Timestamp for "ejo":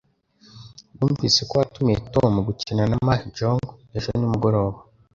3.97-4.09